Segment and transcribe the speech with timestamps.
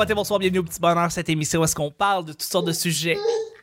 [0.00, 2.66] matin, bonsoir, bienvenue au Petit Bonheur, cette émission où est-ce qu'on parle de toutes sortes
[2.66, 3.18] de sujets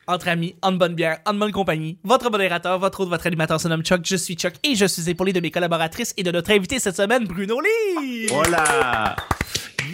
[0.05, 1.97] entre amis, en bonne bière, en bonne compagnie.
[2.03, 5.09] Votre modérateur, votre autre, votre animateur se nomme Chuck, je suis Chuck et je suis
[5.09, 8.27] épaulé de mes collaboratrices et de notre invité cette semaine, Bruno Lee!
[8.27, 9.15] Voilà!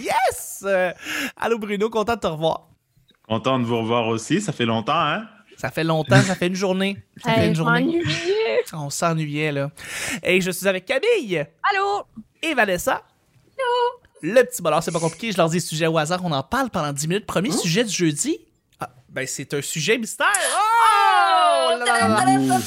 [0.02, 0.64] Yes!
[0.68, 0.92] Euh,
[1.38, 2.68] allô Bruno, content de te revoir.
[3.28, 5.26] Content de vous revoir aussi, ça fait longtemps, hein?
[5.58, 6.98] Ça fait longtemps, ça fait une journée.
[7.24, 8.02] Ça fait Hey, une journée.
[8.74, 9.72] On s'ennuyait, là.
[10.22, 11.38] Et je suis avec Camille
[11.72, 12.04] Allô?
[12.42, 13.02] et Vanessa.
[14.26, 16.70] Le petit bonheur, c'est pas compliqué, je leur dis sujet au hasard, on en parle
[16.70, 17.26] pendant 10 minutes.
[17.26, 18.40] Premier sujet du jeudi.
[18.80, 20.28] Ah, ben c'est un sujet mystère.
[20.56, 21.70] Oh!
[21.72, 22.60] là là là là.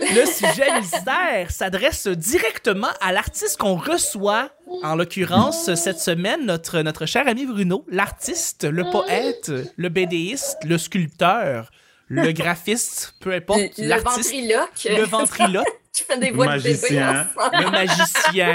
[0.00, 4.48] Le sujet mystère s'adresse directement à l'artiste qu'on reçoit,
[4.82, 10.78] en l'occurrence cette semaine, notre, notre cher ami Bruno, l'artiste, le poète, le BDiste, le
[10.78, 11.70] sculpteur,
[12.06, 14.86] le graphiste, peu importe, Le, ventriloque.
[14.86, 15.66] le ventriloque,
[15.98, 17.26] Tu fais des voix de bébé Magicien.
[17.36, 17.64] ensemble.
[17.64, 18.48] le magicien,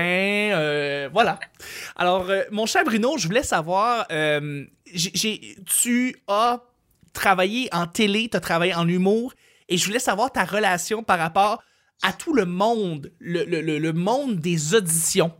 [0.57, 1.39] euh, voilà.
[1.95, 4.63] Alors, euh, mon cher Bruno, je voulais savoir, euh,
[4.93, 6.59] j'ai- tu as
[7.13, 9.33] travaillé en télé, tu as travaillé en humour,
[9.67, 11.61] et je voulais savoir ta relation par rapport
[12.01, 15.31] à tout le monde, le, le- le- le monde des auditions.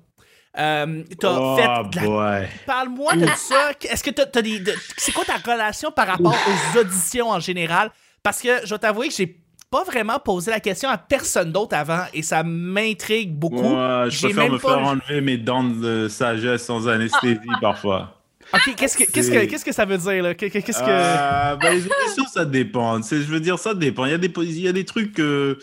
[0.57, 2.03] Euh, t'as oh fait de la-
[2.41, 2.47] boy.
[2.67, 3.71] Parle-moi de ça.
[3.89, 4.59] Est-ce que t'as, t'as des.
[4.59, 7.89] de- c'est quoi ta relation par rapport aux auditions en général?
[8.21, 9.42] Parce que je vais t'avouer que j'ai
[9.73, 13.63] pas vraiment posé la question à personne d'autre avant et ça m'intrigue beaucoup.
[13.63, 17.39] Moi, je J'ai préfère même me pas- faire enlever mes dents de sagesse sans anesthésie
[17.59, 18.21] parfois.
[18.53, 20.35] Ok, qu'est-ce que, qu'est-ce que, qu'est-ce que ça veut dire, là?
[20.35, 20.85] Qu'est- Qu'est-ce que.
[20.87, 23.01] Euh, ben, les auditions, ça dépend.
[23.01, 24.05] C'est- Je veux dire, ça dépend.
[24.05, 25.57] Il y a des, il y a des trucs que.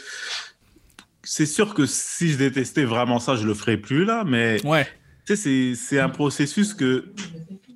[1.22, 4.86] C'est sûr que si je détestais vraiment ça, je le ferais plus, là, mais Ouais.
[5.24, 7.04] tu sais, c'est- c'est un processus que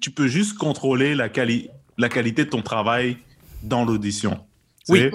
[0.00, 3.18] tu peux juste contrôler la, quali- la qualité de ton travail
[3.62, 4.40] dans l'audition.
[4.88, 4.98] Oui.
[5.00, 5.12] sais?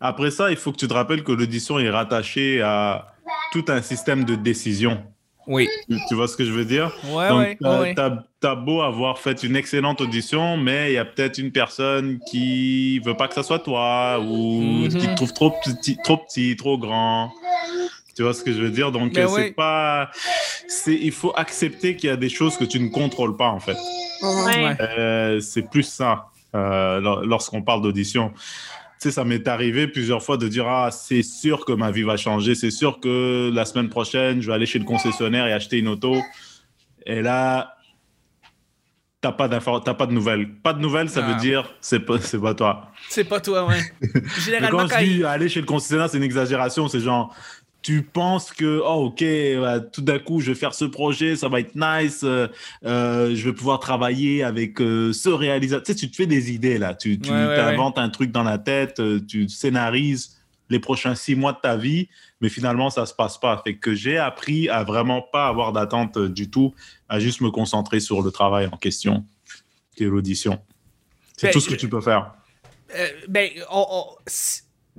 [0.00, 3.12] Après ça, il faut que tu te rappelles que l'audition est rattachée à
[3.52, 5.02] tout un système de décision.
[5.46, 5.68] Oui.
[5.88, 6.92] Tu, tu vois ce que je veux dire?
[7.12, 7.94] Ouais, Donc, ouais, t'as, ouais.
[7.94, 12.20] t'as- t'as beau avoir fait une excellente audition, mais il y a peut-être une personne
[12.30, 14.88] qui veut pas que ça soit toi ou Mhm.
[14.88, 17.32] qui te trouve trop petit, trop petit, trop grand.
[18.16, 18.92] Tu vois ce que je veux dire?
[18.92, 19.50] Donc, euh, c'est oui.
[19.52, 20.10] pas.
[20.68, 23.60] C'est, il faut accepter qu'il y a des choses que tu ne contrôles pas, en
[23.60, 23.76] fait.
[24.22, 24.76] Ouais.
[24.80, 28.32] Euh, c'est plus ça euh, lor- lorsqu'on parle d'audition.
[29.00, 32.02] Tu sais, ça m'est arrivé plusieurs fois de dire Ah, c'est sûr que ma vie
[32.02, 35.52] va changer, c'est sûr que la semaine prochaine, je vais aller chez le concessionnaire et
[35.54, 36.16] acheter une auto.
[37.06, 37.76] Et là,
[39.22, 40.50] t'as pas, t'as pas de nouvelles.
[40.62, 41.32] Pas de nouvelles, ça Ah.
[41.32, 42.92] veut dire c'est pas, c'est pas toi.
[43.08, 43.80] C'est pas toi, ouais.
[44.44, 46.86] Généralement, quand quand, je dis aller chez le concessionnaire, c'est une exagération.
[46.88, 47.34] C'est genre,
[47.82, 51.48] tu penses que, oh, ok, ouais, tout d'un coup, je vais faire ce projet, ça
[51.48, 52.46] va être nice, euh,
[52.84, 55.84] euh, je vais pouvoir travailler avec euh, ce réalisateur.
[55.86, 56.94] Tu sais, tu te fais des idées là.
[56.94, 60.36] Tu, tu Ouais, ouais, t'inventes un truc dans la tête, tu scénarises
[60.68, 62.08] les prochains six mois de ta vie,
[62.40, 63.60] mais finalement, ça se passe pas.
[63.64, 66.74] Fait que j'ai appris à vraiment pas avoir d'attente du tout,
[67.08, 69.24] à juste me concentrer sur le travail en question,
[69.96, 70.60] qui est l'audition.
[71.36, 72.34] C'est Ben, tout ce que tu peux faire.
[73.28, 74.04] Ben, on, on-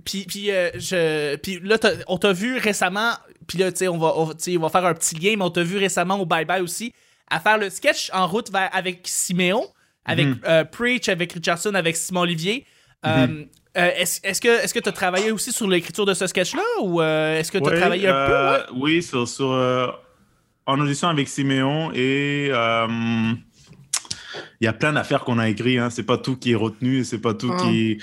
[0.05, 3.11] puis, puis, euh, je, puis là, on t'a vu récemment,
[3.47, 5.35] puis là, tu sais, on va, on, tu sais, on va faire un petit lien,
[5.37, 6.93] mais on t'a vu récemment au Bye Bye aussi,
[7.29, 9.65] à faire le sketch en route vers, avec Siméon,
[10.05, 10.39] avec Mhm.
[10.47, 12.65] euh, Preach, avec Richardson, avec Simon Olivier.
[13.05, 13.45] Euh,
[13.77, 16.61] euh, est-ce, est-ce que est-ce que tu as travaillé aussi sur l'écriture de ce sketch-là
[16.81, 18.33] ou euh, est-ce que tu as travaillé un peu?
[18.73, 18.79] ouais?
[18.81, 19.87] Oui, sur, sur, euh,
[20.65, 22.87] en audition avec Siméon et euh,
[24.59, 25.79] il y a plein d'affaires qu'on a écrites.
[25.79, 25.89] Hein.
[25.89, 27.57] C'est pas tout qui est retenu, et c'est pas tout Mm.
[27.61, 27.97] qui.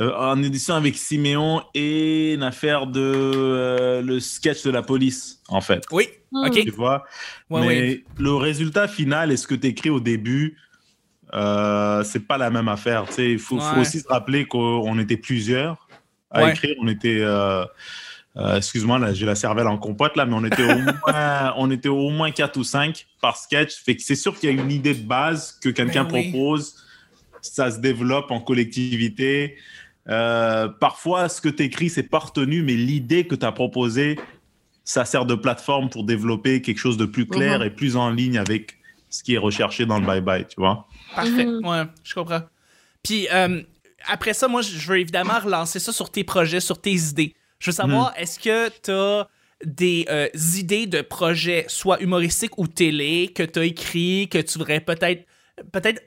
[0.00, 5.40] Euh, en audition avec Siméon et une affaire de euh, le sketch de la police,
[5.48, 5.84] en fait.
[5.90, 6.52] Oui, ok.
[6.62, 7.04] Tu vois?
[7.50, 8.04] Ouais, Mais ouais.
[8.18, 10.56] le résultat final et ce que tu écris au début,
[11.34, 13.04] euh, c'est pas la même affaire.
[13.08, 13.80] Tu sais, il faut, faut Ouais.
[13.82, 15.86] aussi se rappeler qu'on était plusieurs
[16.30, 16.52] à Ouais.
[16.52, 16.76] écrire.
[16.80, 17.64] On était, euh,
[18.36, 21.88] euh, excuse-moi, j'ai la cervelle en compote là, mais on était au moins, on était
[21.90, 23.74] au moins quatre ou cinq par sketch.
[23.84, 26.30] Fait que c'est sûr qu'il y a une idée de base que quelqu'un Ben oui.
[26.30, 26.74] propose.
[27.42, 29.56] Ça se développe en collectivité.
[30.08, 34.18] Euh, parfois, ce que tu écris, c'est pas retenu, mais l'idée que tu as proposée,
[34.84, 37.66] ça sert de plateforme pour développer quelque chose de plus clair Mhm.
[37.66, 38.76] et plus en ligne avec
[39.08, 40.86] ce qui est recherché dans le bye-bye, tu vois.
[41.14, 41.44] Parfait.
[41.44, 41.66] Mhm.
[41.66, 42.42] Ouais, je comprends.
[43.02, 43.62] Puis euh,
[44.08, 47.34] après ça, moi, je veux évidemment relancer ça sur tes projets, sur tes idées.
[47.58, 49.28] Je veux savoir, est-ce que tu as
[49.64, 54.56] des euh, idées de projets, soit humoristiques ou télé, que tu as écrit, que tu
[54.56, 55.26] voudrais peut-être,
[55.70, 56.02] peut-être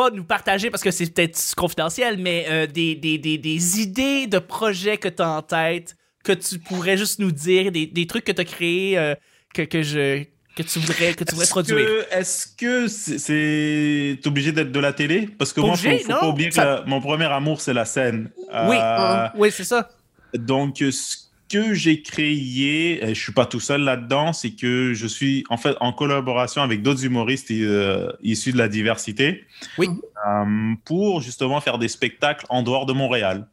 [0.00, 4.26] pas nous partager parce que c'est peut-être confidentiel, mais euh, des, des, des, des idées
[4.26, 8.06] de projets que tu as en tête, que tu pourrais juste nous dire, des, des
[8.06, 9.14] trucs que tu as créés, euh,
[9.54, 10.24] que, que, je,
[10.56, 11.88] que tu voudrais, que tu voudrais Est-ce produire?
[12.10, 15.28] Est-ce que c'est t'es obligé d'être de la télé?
[15.38, 17.84] Parce que moi, faut, faut non, pas oublier que la- mon premier amour, c'est la
[17.84, 18.30] scène.
[18.68, 19.88] Oui, Euh, oui, c'est ça.
[20.34, 21.16] Donc, ce
[21.50, 25.76] que j'ai créé, je suis pas tout seul là-dedans, c'est que je suis en fait
[25.80, 29.44] en collaboration avec d'autres humoristes euh, issus de la diversité.
[29.76, 29.88] Oui.
[30.28, 33.48] Euh, pour justement faire des spectacles en dehors de Montréal.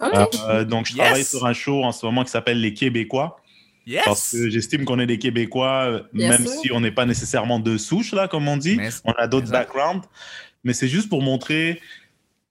[0.00, 0.12] Ok.
[0.48, 0.98] Euh, donc, je Yes.
[1.04, 3.38] travaille sur un show en ce moment qui s'appelle Les Québécois.
[4.04, 8.12] Parce que j'estime qu'on est des Québécois, même si on n'est pas nécessairement de souche,
[8.12, 8.76] là, comme on dit.
[8.76, 10.06] Mais- On a d'autres backgrounds.
[10.62, 11.80] Mais c'est juste pour montrer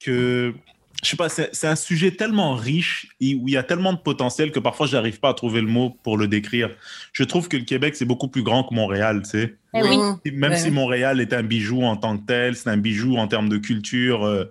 [0.04, 0.54] que,
[1.04, 3.98] je sais pas, c'est un sujet tellement riche et où il y a tellement de
[3.98, 6.70] potentiel que parfois, je n'arrive pas à trouver le mot pour le décrire.
[7.12, 9.56] Je trouve que le Québec, c'est beaucoup plus grand que Montréal, tu sais.
[9.74, 9.98] Eh oui.
[10.34, 10.58] Même Ouais.
[10.58, 13.58] si Montréal est un bijou en tant que tel, c'est un bijou en termes de
[13.58, 14.46] culture euh,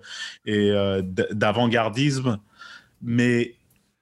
[0.45, 1.01] et euh,
[1.31, 2.37] d'avant-gardisme,
[3.01, 3.55] mais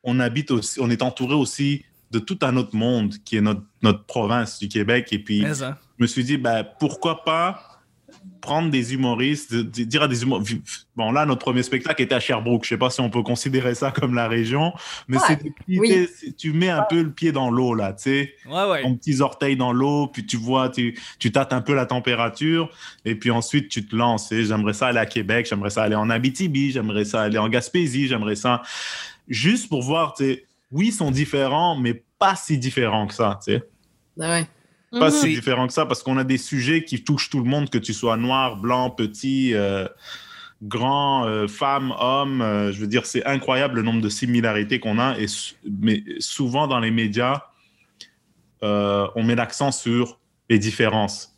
[0.03, 3.61] on habite aussi, on est entouré aussi de tout un autre monde qui est notre,
[3.83, 5.09] notre province du Québec.
[5.11, 5.41] Et puis,
[5.99, 7.68] je me suis dit, ben, pourquoi pas
[8.41, 10.87] prendre des humoristes, de- de- dire à des humoristes.
[10.95, 12.63] Bon, là, notre premier spectacle était à Sherbrooke.
[12.63, 14.73] Je sais pas si on peut considérer ça comme la région,
[15.07, 16.07] mais Ouais, c'est oui.
[16.37, 18.81] tu mets un peu le pied dans l'eau, là, tu sais Ouais, ouais.
[18.81, 22.69] ton petits orteils dans l'eau, puis tu vois, tu, tu tâtes un peu la température,
[23.05, 24.29] et puis ensuite tu te lances.
[24.31, 28.07] J'aimerais ça aller à Québec, j'aimerais ça aller en Abitibi, j'aimerais ça aller en Gaspésie,
[28.07, 28.61] j'aimerais ça
[29.27, 33.39] juste pour voir, tu sais, oui, ils sont différents, mais pas si différents que ça,
[33.43, 33.63] tu sais.
[34.21, 34.47] Ah ouais.
[34.91, 35.11] Pas Mhm.
[35.11, 37.69] si C'est- différents que ça, parce qu'on a des sujets qui touchent tout le monde,
[37.69, 39.87] que tu sois noir, blanc, petit, euh,
[40.63, 42.41] grand, euh, femme, homme.
[42.41, 45.27] euh, je veux dire, c'est incroyable le nombre de similarités qu'on a, et,
[45.81, 47.43] mais souvent dans les médias,
[48.63, 50.19] euh, on met l'accent sur
[50.49, 51.35] les différences.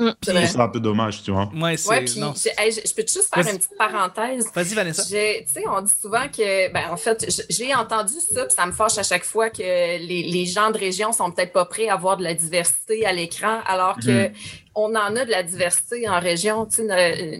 [0.00, 0.14] Mm.
[0.22, 1.50] C'est un peu dommage, tu vois.
[1.54, 1.88] Ouais, c'est.
[1.90, 2.32] Ouais, puis non.
[2.34, 4.46] j'ai- hey, je je peux juste faire une petite parenthèse.
[4.54, 5.02] Vas-y, Vanessa.
[5.02, 8.72] Tu sais, on dit souvent que, ben, en fait, j'ai entendu ça, puis ça me
[8.72, 11.96] fâche à chaque fois que les, les gens de région sont peut-être pas prêts à
[11.96, 14.32] voir de la diversité à l'écran, alors que Mhm.
[14.74, 16.68] On en a de la diversité en région.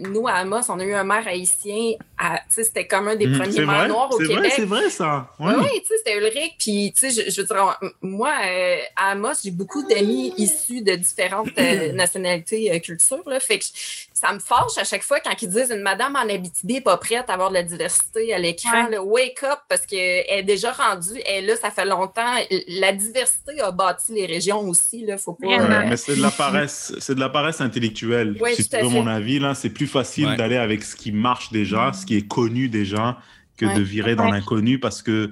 [0.09, 3.15] Nous, à Amos, on a eu un maire haïtien, à- tu sais, c'était comme un
[3.15, 3.39] des Mhm.
[3.39, 4.53] premiers maires noirs au c'est vrai, Québec.
[4.55, 5.27] c'est vrai ça.
[5.39, 5.79] Oui, Ouais.
[5.81, 6.55] tu sais, c'était Ulrich.
[6.59, 10.33] Puis, tu sais, je, je veux dire, on- moi, euh, à Amos, j'ai beaucoup d'amis
[10.37, 13.23] issus de différentes euh, nationalités, euh, cultures.
[13.27, 13.65] Là, fait que
[14.13, 16.97] ça me fâche à chaque fois quand ils disent une madame en Abitibi n'est pas
[16.97, 18.87] prête à avoir de la diversité à l'écran.
[18.89, 18.97] Ouais.
[18.97, 21.19] Wake up, parce qu'elle est déjà rendue.
[21.25, 22.35] Elle est là, ça fait longtemps.
[22.67, 25.05] La diversité a bâti les régions aussi.
[25.05, 25.47] Là, faut pas.
[25.47, 28.37] Euh, mais c'est de la paresse, c'est de la paresse intellectuelle.
[28.41, 28.83] À veux fait.
[28.89, 30.35] mon avis, là, c'est plus facile Ouais.
[30.37, 33.17] d'aller avec ce qui marche déjà, ce qui est connu déjà,
[33.57, 33.73] que Ouais.
[33.75, 34.31] de virer dans Ouais.
[34.31, 35.31] l'inconnu parce que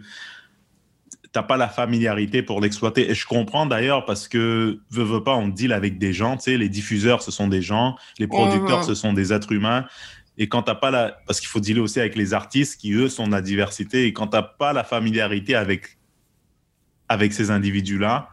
[1.32, 3.12] t'as pas la familiarité pour l'exploiter.
[3.12, 6.44] Et je comprends d'ailleurs parce que veux, veux pas, on deal avec des gens, tu
[6.46, 8.84] sais, les diffuseurs, ce sont des gens, les producteurs, Mhm.
[8.86, 9.86] ce sont des êtres humains.
[10.40, 13.10] Et quand t'as pas la, parce qu'il faut dealer aussi avec les artistes qui eux
[13.10, 14.06] sont de la diversité.
[14.06, 15.98] Et quand t'as pas la familiarité avec
[17.10, 18.30] avec ces individus-là,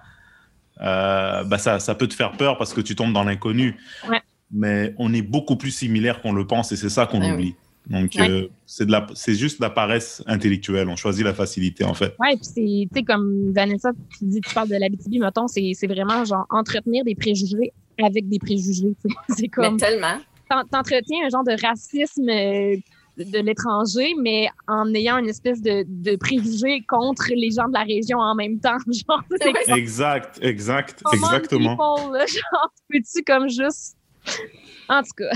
[0.80, 3.76] euh, bah ça, ça peut te faire peur parce que tu tombes dans l'inconnu.
[4.08, 4.20] Ouais.
[4.52, 7.54] Mais on est beaucoup plus similaires qu'on le pense et c'est ça qu'on Ouais, oublie.
[7.88, 8.28] Donc, Ouais.
[8.28, 10.88] euh, c'est de la, c'est juste de la paresse intellectuelle.
[10.88, 12.14] On choisit la facilité, en fait.
[12.18, 15.72] Ouais, puis c'est, tu sais, comme Vanessa, tu dis, tu parles de l'Abitibi, mettons, c'est,
[15.74, 18.94] c'est vraiment genre entretenir des préjugés avec des préjugés.
[19.28, 20.18] C'est mais comme, tellement.
[20.50, 22.76] t'en- t'entretiens un genre de racisme euh,
[23.16, 27.84] de l'étranger, mais en ayant une espèce de, de préjugé contre les gens de la
[27.84, 28.76] région en même temps.
[28.86, 29.78] Genre, c'est Ouais.
[29.78, 31.76] Exact, exact, exactement.
[31.76, 33.96] people, genre, peux-tu comme juste.
[34.88, 35.30] En tout cas.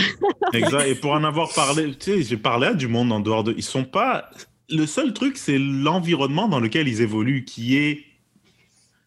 [0.53, 0.87] exact.
[0.87, 3.55] Et pour en avoir parlé, tu sais, j'ai parlé à du monde en dehors de.
[3.57, 4.31] Ils sont pas.
[4.69, 8.05] Le seul truc, c'est l'environnement dans lequel ils évoluent qui est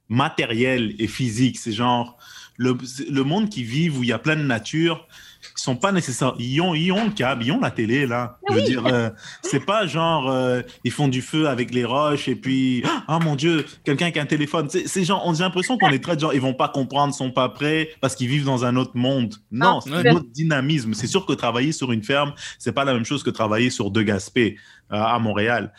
[0.10, 1.58] matériel et physique.
[1.58, 2.18] C'est genre
[2.58, 2.78] le,
[3.10, 5.08] le monde qui vivent où il y a plein de nature.
[5.56, 6.34] Ils sont pas nécessaires.
[6.40, 8.40] Ils ont, ils ont le câble, ils ont la télé là.
[8.50, 9.10] Je veux dire, euh,
[9.44, 13.36] c'est pas genre euh, ils font du feu avec les roches et puis ah mon
[13.36, 14.68] dieu, quelqu'un qui a un téléphone.
[14.70, 17.32] C'est c'est genre, on a l'impression qu'on est très genre ils vont pas comprendre, sont
[17.32, 19.36] pas prêts parce qu'ils vivent dans un autre monde.
[19.52, 20.10] Non, Ah, c'est ouais.
[20.10, 20.94] un autre dynamisme.
[20.96, 23.92] C'est sûr que travailler sur une ferme, c'est pas la même chose que travailler sur
[23.92, 24.58] deux Gaspé
[24.92, 25.72] euh, à Montréal.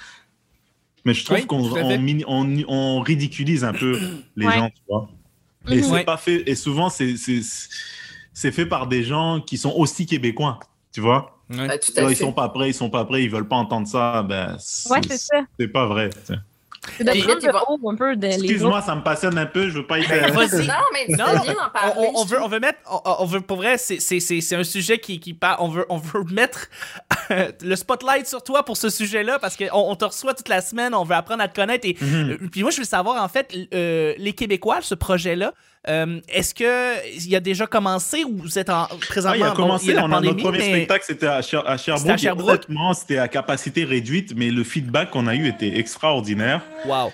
[1.05, 3.99] Mais je trouve Oui, qu'on on, on- on ridiculise un peu
[4.37, 4.55] les Ouais.
[4.55, 5.09] gens, tu vois.
[5.69, 5.83] Et Mhm.
[5.83, 6.05] c'est Ouais.
[6.05, 6.43] pas fait.
[6.47, 7.17] Et souvent, c'est
[8.35, 10.59] c'est fait par des gens qui sont aussi québécois,
[10.93, 11.39] tu vois?
[11.51, 11.69] Ouais.
[11.69, 13.57] Ben, tout à Alors, ils sont pas prêts, ils sont pas prêts, ils veulent pas
[13.57, 14.23] entendre ça.
[14.23, 15.37] Ben, c'est Ouais, c'est ça.
[15.59, 16.11] c'est pas vrai.
[18.23, 19.69] Excuse-moi, ça me passionne un peu.
[19.69, 20.09] Je veux pas être.
[20.09, 20.67] Ben, vas-y.
[20.67, 21.93] Non, mais Non, bien On, parler.
[21.97, 24.41] on- on je veut, on veut mettre, on, on veut, pour vrai, c'est, c'est, c'est,
[24.41, 26.69] c'est un sujet qui, qui part, on veut, on veut mettre
[27.63, 30.95] le spotlight sur toi pour ce sujet-là parce qu'on on te reçoit toute la semaine,
[30.95, 32.31] on veut apprendre à te connaître et Mhm.
[32.43, 35.55] euh, puis moi je veux savoir en fait euh, les Québécois, ce projet-là,
[35.89, 39.51] euh, est-ce que il a déjà commencé ou vous êtes en, présentement Ah, il a
[39.51, 39.87] bon, commencé.
[39.87, 42.01] il y a on a notre premier mais- spectacle, c'était à, Cher- à Sherbrooke.
[42.01, 42.49] C'était à et Sherbrooke.
[42.49, 46.63] honnêtement, c'était à capacité réduite, mais le feedback qu'on a eu était extraordinaire.
[46.87, 47.13] Wow.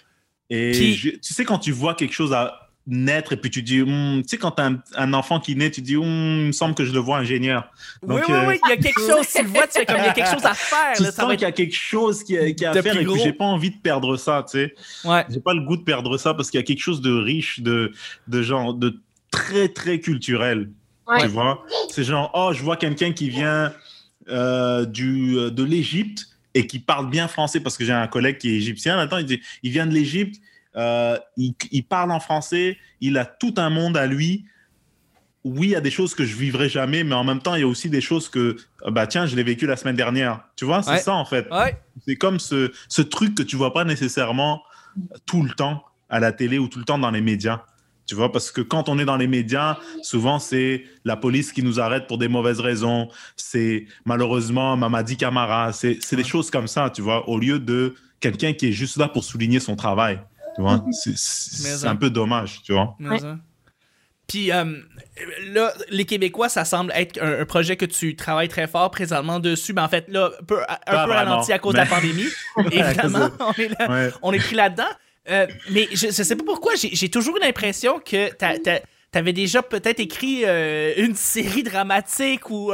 [0.51, 3.63] Et Puis- je- tu sais, quand tu vois quelque chose à, naître et puis tu
[3.63, 6.05] dis, Hum, tu sais, quand tu as un, un enfant qui naît, tu dis, Hum,
[6.05, 7.71] il me semble que je le vois ingénieur.
[8.03, 9.87] Oui, Donc, oui, euh, oui, il y a quelque chose, tu le vois, tu fais
[9.87, 10.97] comme il y a quelque chose à faire.
[10.97, 13.05] Tu là, sens qu'il y a quelque chose qui est, qui est à faire et
[13.05, 14.75] puis j'ai pas envie de perdre ça, tu sais.
[15.05, 15.25] Ouais.
[15.29, 17.61] J'ai pas le goût de perdre ça parce qu'il y a quelque chose de riche,
[17.61, 17.93] de,
[18.29, 18.99] de genre, de
[19.31, 20.71] très, très culturel.
[21.07, 21.21] Ouais.
[21.21, 21.65] Tu vois?
[21.91, 23.73] C'est genre, oh, je vois quelqu'un qui vient
[24.29, 28.39] euh, du, euh, de l'Égypte et qui parle bien français parce que j'ai un collègue
[28.39, 28.99] qui est égyptien.
[28.99, 30.41] Attends, il, dit, il vient de l'Égypte,
[30.77, 34.45] euh, il, il parle en français, il a tout un monde à lui.
[35.43, 37.61] Oui, il y a des choses que je vivrai jamais, mais en même temps, il
[37.61, 40.41] y a aussi des choses que, euh, bah tiens, je l'ai vécu la semaine dernière.
[40.55, 40.99] Tu vois, c'est Ouais.
[40.99, 41.49] ça en fait.
[41.51, 41.81] Ouais.
[42.07, 44.63] C'est comme ce, ce truc que tu vois pas nécessairement
[45.27, 47.63] tout le temps à la télé ou tout le temps dans les médias.
[48.07, 51.63] Tu vois, parce que quand on est dans les médias, souvent c'est la police qui
[51.63, 53.09] nous arrête pour des mauvaises raisons.
[53.37, 55.73] C'est malheureusement Mamadi Camara.
[55.73, 58.97] C'est c'est des choses comme ça, tu vois, au lieu de quelqu'un qui est juste
[58.99, 60.19] là pour souligner son travail.
[60.57, 61.17] Tu vois, c'est Mais
[61.77, 62.95] c'est un peu dommage, tu vois.
[62.99, 63.19] Mais.
[64.27, 64.65] Puis euh,
[65.49, 69.41] là, les Québécois, ça semble être un, un projet que tu travailles très fort présentement
[69.41, 69.73] dessus.
[69.73, 71.91] Mais en fait, là, un peu, un Pas peu vraiment, ralenti à cause mais- de
[71.91, 72.27] la pandémie.
[72.73, 74.11] Évidemment, on est, là- Ouais.
[74.23, 74.85] on est pris là-dedans.
[75.31, 78.59] Euh, mais je, je sais pas pourquoi, j'ai toujours eu l'impression que t'as-
[79.11, 82.73] t'avais déjà peut-être écrit euh, une série dramatique ou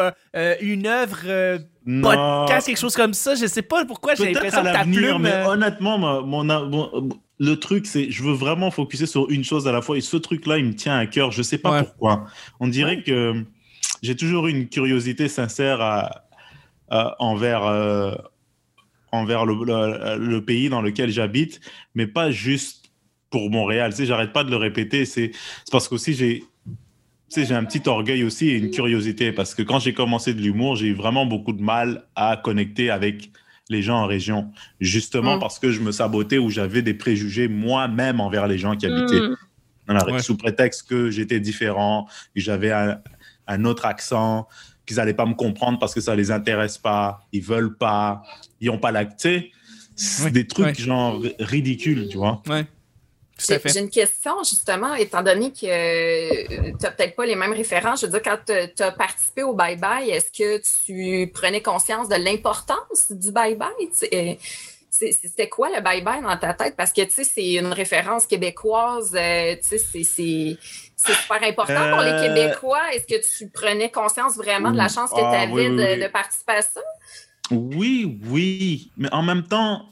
[0.60, 1.58] une œuvre euh,
[2.02, 3.34] podcast, quelque chose comme ça.
[3.34, 5.22] Je sais pas pourquoi j'ai l'impression que ta plume.
[5.22, 9.68] mais honnêtement, mon, mon- mon- le truc, c'est je veux vraiment focuser sur une chose
[9.68, 9.96] à la fois.
[9.98, 11.32] Et ce truc-là, il me tient à cœur.
[11.32, 11.82] Je sais pas Ouais.
[11.82, 12.26] pourquoi.
[12.60, 13.44] On dirait que
[14.02, 16.24] j'ai toujours eu une curiosité sincère à-
[16.88, 18.14] à- envers, euh,
[19.12, 21.60] envers le, le- le pays dans lequel j'habite,
[21.94, 22.90] mais pas juste
[23.30, 23.90] pour Montréal.
[23.90, 25.04] Tu sais, j'arrête pas de le répéter.
[25.04, 26.44] C'est c'est parce qu'aussi j'ai.
[27.28, 30.32] Tu sais, j'ai un petit orgueil aussi et une curiosité parce que quand j'ai commencé
[30.32, 33.30] de l'humour, j'ai eu vraiment beaucoup de mal à connecter avec
[33.68, 35.40] les gens en région, justement Mm.
[35.40, 39.20] parce que je me sabotais ou j'avais des préjugés moi-même envers les gens qui habitaient
[39.20, 39.36] Mm.
[39.88, 40.18] dans la- Ouais.
[40.22, 42.98] sous prétexte que j'étais différent, que j'avais un,
[43.46, 44.46] un autre accent,
[44.86, 48.22] qu'ils n'allaient pas me comprendre parce que ça les intéresse pas, ils veulent pas,
[48.60, 49.04] ils ont pas la...
[49.04, 49.50] Tu sais,
[49.96, 50.74] c'est Ouais, des trucs ouais.
[50.74, 52.42] genre ridicules, tu vois.
[52.48, 52.66] Ouais.
[53.38, 58.00] J'ai une question, justement, étant donné que tu n'as peut-être pas les mêmes références.
[58.00, 62.16] Je veux dire, quand tu as participé au bye-bye, est-ce que tu prenais conscience de
[62.16, 63.68] l'importance du bye-bye?
[63.78, 64.34] Tu sais, euh,
[64.88, 66.74] C'était quoi le bye-bye dans ta tête?
[66.74, 70.58] Parce que, tu sais, c'est une référence québécoise, euh, tu sais, c'est-
[70.96, 72.94] super important pour les Euh, Québécois.
[72.94, 75.76] Est-ce que tu prenais conscience vraiment de la chance que Ah, tu avais oui, oui,
[75.76, 76.00] de, oui.
[76.00, 76.80] de participer à ça?
[77.50, 79.84] Oui, oui, mais en même temps,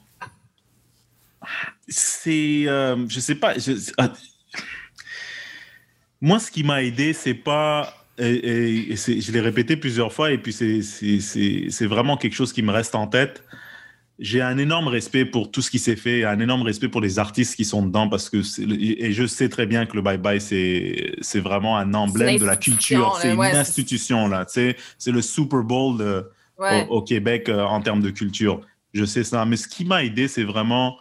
[1.87, 4.11] c'est, euh, je sais pas, je- ah,
[6.21, 10.13] moi ce qui m'a aidé, c'est pas, et, et- et c'est- je l'ai répété plusieurs
[10.13, 13.43] fois et puis c'est- vraiment quelque chose qui me reste en tête.
[14.17, 17.19] J'ai un énorme respect pour tout ce qui s'est fait, un énorme respect pour les
[17.19, 18.37] artistes qui sont dedans parce que
[18.71, 22.45] et je sais très bien que le Bye Bye c'est c'est vraiment un emblème de
[22.45, 26.25] la culture, c'est une ouais, institution là, c'est le Super Bowl de
[26.57, 26.87] Ouais.
[26.89, 28.61] au, au Québec euh, en termes de culture.
[28.93, 29.43] Je sais ça.
[29.43, 30.95] Mais ce qui m'a aidé, c'est vraiment,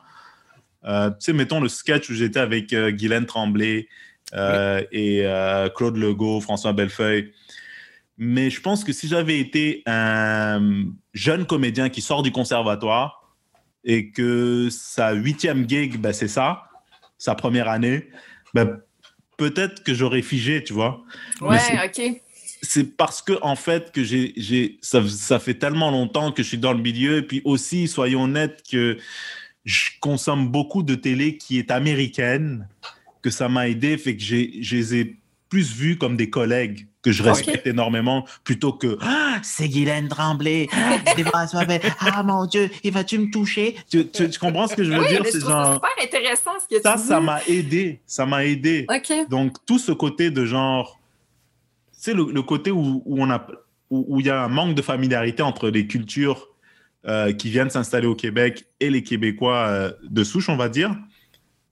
[0.86, 3.88] euh, tu sais, mettons le sketch où j'étais avec euh, Guylaine Tremblay
[4.34, 7.32] euh, et euh, Claude Legault, François Bellefeuille.
[8.16, 13.32] Mais je pense que si j'avais été un jeune comédien qui sort du conservatoire
[13.84, 16.64] et que sa huitième gig, ben, c'est ça,
[17.18, 18.08] sa première année,
[18.54, 18.78] ben,
[19.36, 21.02] peut-être que j'aurais figé, tu vois
[21.40, 22.22] Ouais, OK.
[22.62, 26.58] c'est parce que en fait que j'ai ça, ça fait tellement longtemps que je suis
[26.58, 28.96] dans le milieu et puis aussi soyons honnêtes que
[29.64, 32.68] je consomme beaucoup de télé qui est américaine
[33.22, 35.16] que ça m'a aidé fait que j'ai je les ai
[35.48, 40.68] plus vus comme des collègues que je respecte énormément plutôt que ah c'est Guylaine Tremblay.
[40.72, 40.98] Ah,
[42.00, 45.00] ah mon dieu il va-tu me toucher tu, tu, tu comprends ce que je veux
[45.00, 45.22] Oui, dire?
[45.24, 47.06] c'est genre super intéressant ce que ça tu dis.
[47.08, 48.86] ça m'a aidé ça m'a aidé.
[49.28, 50.98] Donc, tout ce côté de genre,
[51.92, 53.46] c'est le, le côté où, où on a,
[53.90, 56.48] où il y a un manque de familiarité entre les cultures
[57.06, 60.94] euh, qui viennent s'installer au Québec et les Québécois euh, de souche, on va dire.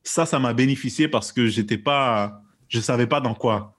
[0.03, 3.75] Ça, ça m'a bénéficié parce que j'étais pas, je savais pas dans quoi.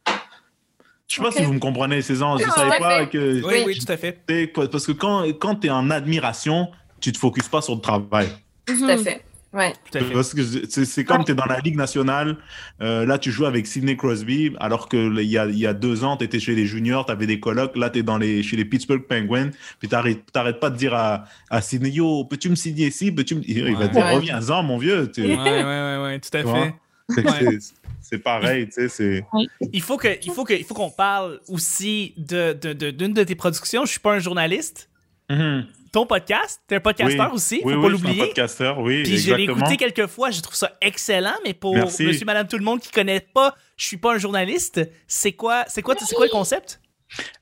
[1.07, 2.37] Je sais pas si vous me comprenez, ces gens.
[2.37, 3.09] Je savais pas fait.
[3.09, 3.45] que.
[3.45, 4.23] Oui, oui, tout à fait.
[4.71, 6.69] Parce que quand, quand tu es en admiration,
[6.99, 8.29] tu te focuses pas sur le travail.
[8.65, 9.23] Tout à fait.
[9.53, 9.71] Ouais.
[9.91, 10.13] Tout à fait.
[10.13, 12.37] Parce que c'est comme tu es dans la Ligue nationale,
[12.81, 15.67] euh, là tu joues avec Sidney Crosby, alors que là, il y a, il y
[15.67, 18.03] a deux ans, tu étais chez les juniors, tu avais des colocs, là tu es
[18.03, 21.91] dans les, chez les Pittsburgh Penguins, puis tu n'arrêtes pas de dire à, à Sidney,
[21.91, 23.41] yo, peux-tu me signer ici peux-tu me...
[23.45, 24.15] Il va te dire, Ouais.
[24.15, 25.11] reviens-en, mon vieux.
[25.11, 25.21] Tu...
[25.21, 26.73] Ouais, ouais, ouais, ouais, tout à Tu fait.
[27.09, 27.57] C'est- Ouais.
[28.01, 29.25] c'est- pareil, tu sais, c'est...
[29.71, 33.13] Il faut que, il faut que, il faut qu'on parle aussi de, de, de- d'une
[33.13, 33.85] de tes productions.
[33.85, 34.89] Je suis pas un journaliste.
[35.29, 35.65] Mhm.
[35.93, 36.61] Ton podcast.
[36.67, 37.35] T'es un podcasteur Oui.
[37.35, 38.25] aussi, faut oui, pas oui, je suis un l'oublier.
[38.25, 42.03] podcasteur, oui, Puis je l'ai écouté quelques fois, je trouve ça excellent, mais pour Merci.
[42.03, 44.81] monsieur, madame, tout le monde qui connaît pas, je suis pas un journaliste.
[45.07, 46.81] C'est quoi, c'est quoi, c'est quoi le concept?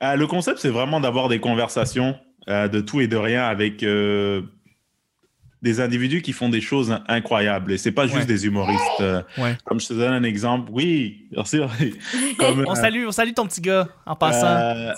[0.03, 2.15] Euh, le concept, c'est vraiment d'avoir des conversations
[2.49, 4.41] euh, de tout et de rien avec euh,
[5.61, 7.71] des individus qui font des choses incroyables.
[7.71, 8.25] Et c'est pas juste Ouais.
[8.25, 8.99] des humoristes.
[9.37, 9.55] Ouais.
[9.63, 11.59] Comme je te donne un exemple, oui, merci.
[12.37, 14.91] Comme, On salue, on salue ton petit gars en passant.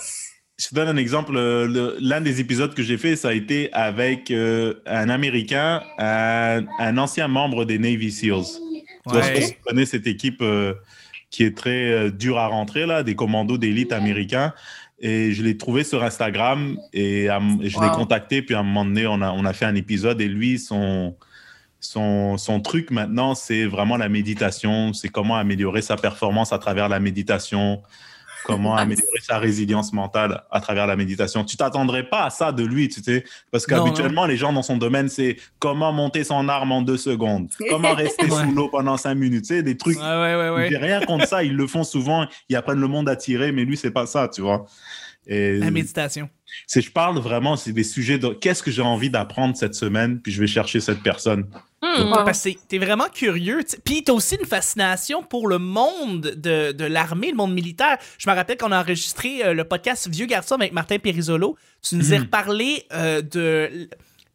[0.56, 1.36] Je te donne un exemple.
[1.36, 6.64] euh, L'un des épisodes que j'ai fait, ça a été avec euh, un Américain, un,
[6.78, 8.44] un ancien membre des Navy SEALs.
[9.06, 9.48] Tu vois, Ouais.
[9.48, 10.74] tu connais cette équipe euh,
[11.30, 14.52] qui est très euh, dure à rentrer, là, des commandos d'élite américains.
[15.00, 18.40] Et je l'ai trouvé sur Instagram et, je l'ai contacté.
[18.40, 20.20] Puis à un moment donné, on a, on a fait un épisode.
[20.20, 21.16] Et lui, son,
[21.80, 24.92] son, son truc maintenant, c'est vraiment la méditation.
[24.92, 27.82] C'est comment améliorer sa performance à travers la méditation.
[28.44, 28.80] Comment Nice.
[28.82, 31.44] améliorer sa résilience mentale à travers la méditation.
[31.44, 34.76] Tu t'attendrais pas à ça de lui, tu sais, parce qu'habituellement, les gens dans son
[34.76, 39.14] domaine, c'est comment monter son arme en deux secondes, comment rester sous l'eau pendant cinq
[39.14, 39.98] minutes, tu sais, des trucs.
[39.98, 40.68] Ouais, ouais, ouais, ouais.
[40.70, 43.64] J'ai rien contre ça, ils le font souvent, ils apprennent le monde à tirer, mais
[43.64, 44.66] lui, c'est pas ça, tu vois.
[45.26, 46.28] Et La méditation.
[46.66, 50.20] c'est, je parle vraiment, c'est des sujets de qu'est-ce que j'ai envie d'apprendre cette semaine,
[50.20, 51.46] puis je vais chercher cette personne.
[51.84, 52.12] Hmm.
[52.12, 52.24] Ouais.
[52.24, 53.60] Parce que t'es vraiment curieux.
[53.84, 57.98] Puis t'as aussi une fascination pour le monde de, de l'armée, le monde militaire.
[58.18, 61.56] Je me rappelle qu'on a enregistré euh, le podcast Vieux Garçon avec Martin Périsolo.
[61.82, 62.22] Tu nous as Mhm.
[62.24, 63.88] reparlé euh, de,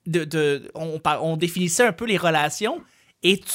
[0.06, 2.82] de, de- on, définissait un peu les relations.
[3.24, 3.46] Et tu,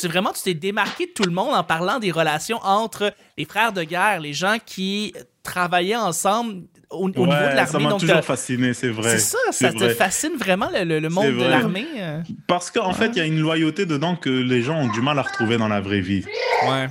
[0.00, 3.44] tu- vraiment, tu t'es démarqué de tout le monde en parlant des relations entre les
[3.44, 7.84] frères de guerre, les gens qui travaillaient ensemble au, au niveau de Ouais, ça l'armée.
[7.84, 9.10] m'a toujours fasciné, c'est vrai.
[9.12, 11.86] c'est ça, ça te fascine vraiment le, le- le monde de l'armée.
[11.98, 12.20] euh.
[12.46, 15.18] Parce qu'en fait, il y a une loyauté dedans que les gens ont du mal
[15.18, 16.24] à retrouver dans la vraie vie.
[16.68, 16.88] Ouais.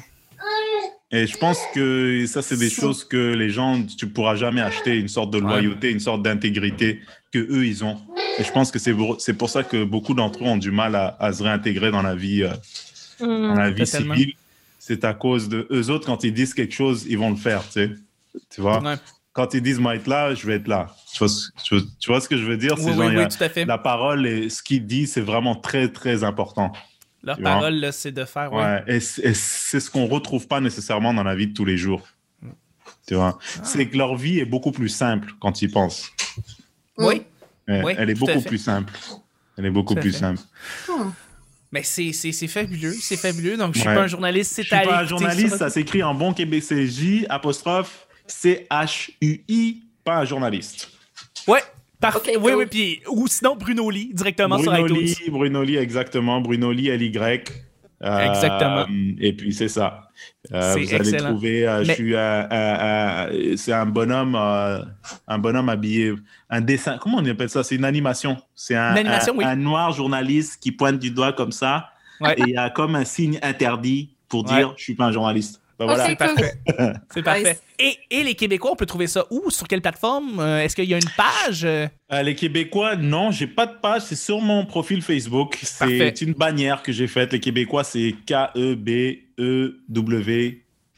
[1.12, 4.98] Et je pense que ça, c'est des choses que les gens, tu pourras jamais acheter,
[4.98, 5.44] une sorte de Ouais.
[5.62, 7.00] loyauté, une sorte d'intégrité
[7.32, 7.98] que eux, ils ont.
[8.38, 10.72] Et je pense que c'est pour, c'est pour ça que beaucoup d'entre eux ont du
[10.72, 12.50] mal à, à se réintégrer dans la vie, euh,
[13.22, 13.48] Hmm.
[13.48, 14.14] dans la vie totalement.
[14.14, 14.34] civile.
[14.78, 17.64] C'est à cause de eux autres, quand ils disent quelque chose, ils vont le faire,
[17.64, 17.92] tu sais.
[18.54, 18.82] Tu vois?
[18.84, 18.96] Ouais.
[19.36, 20.88] Quand ils disent, moi, être là, je vais être là.
[21.12, 22.74] Tu vois, ce- tu vois, tu vois ce que je veux dire?
[22.80, 23.66] Oui, oui, a- tout à fait.
[23.66, 26.72] La parole et ce qu'il dit, c'est vraiment très, très important.
[27.22, 28.54] Leur parole, là, c'est de faire.
[28.54, 28.64] Ouais.
[28.64, 29.34] Ouais, et c'est
[29.80, 32.08] ce qu'on retrouve pas nécessairement dans la vie de tous les jours.
[33.08, 33.62] Tu vois, Ah.
[33.64, 36.12] c'est que leur vie est beaucoup plus simple quand ils pensent.
[36.98, 37.24] Oui.
[37.68, 38.94] Ouais, Oui, elle est beaucoup plus simple.
[39.58, 40.20] Elle est beaucoup plus fait.
[40.20, 40.42] simple.
[41.72, 42.14] Mais c'est,
[42.48, 43.58] fabuleux, c'est fabuleux.
[43.58, 43.96] Donc, je suis Ouais.
[43.96, 46.34] pas un journaliste, c'est Je suis pas un journaliste, ça s'écrit en bon
[46.88, 50.90] J apostrophe C H U I, pas un journaliste.
[51.48, 51.62] Ouais,
[52.00, 52.38] parfait.
[52.38, 52.56] Oui, cool.
[52.56, 55.16] oui, puis ou sinon Bruno Lee directement Bruno sur iTunes.
[55.26, 56.42] Lee, Bruno Lee, exactement.
[56.42, 57.44] Bruno Lee, L-Y.
[58.04, 58.86] Euh, Exactement.
[59.20, 60.10] Et puis, c'est ça.
[60.54, 61.30] Euh, C'est vous allez excellent.
[61.30, 64.84] trouver, euh, je suis un- un- un- c'est un bonhomme, euh,
[65.28, 66.14] un bonhomme habillé,
[66.50, 67.64] un dessin, comment on appelle ça?
[67.64, 68.38] C'est une animation.
[68.54, 69.46] C'est un, Une animation, un- oui.
[69.46, 71.90] un noir journaliste qui pointe du doigt comme ça.
[72.20, 72.34] Ouais.
[72.38, 74.58] Et il y a comme un signe interdit pour Ouais.
[74.58, 75.62] dire, je suis pas un journaliste.
[75.78, 76.06] Ben voilà.
[76.08, 76.54] C'est parfait.
[77.14, 77.44] C'est parfait.
[77.44, 77.62] Nice.
[77.80, 79.50] Et, et les Québécois, on peut trouver ça où?
[79.50, 80.40] Sur quelle plateforme?
[80.40, 81.66] Euh, Est-ce qu'il y a une page?
[81.66, 81.88] Euh,
[82.24, 85.60] les Québécois, non, j'ai pas de page, c'est sur mon profil Facebook.
[85.62, 87.34] C'est une bannière que j'ai faite.
[87.34, 89.42] Les Québécois, c'est K-E-B-E-W.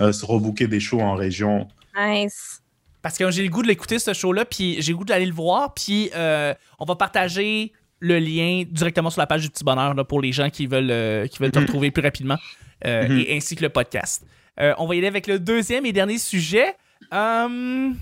[0.00, 1.68] euh, se rebooker des shows en région.
[1.96, 2.60] Nice.
[3.02, 5.32] Parce que j'ai le goût de l'écouter, ce show-là, puis j'ai le goût d'aller le
[5.34, 9.94] voir, puis euh, on va partager le lien directement sur la page du Petit Bonheur
[9.94, 11.66] là, pour les gens qui veulent, euh, qui veulent te Mhm.
[11.66, 12.38] retrouver plus rapidement,
[12.86, 13.18] euh, Mhm.
[13.28, 14.24] et ainsi que le podcast.
[14.60, 16.74] Euh, on va y aller avec le deuxième et dernier sujet.
[17.12, 17.96] Hum,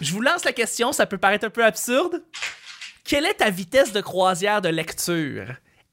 [0.00, 2.22] je vous lance la question, ça peut paraître un peu absurde.
[3.04, 5.46] Quelle est ta vitesse de croisière de lecture?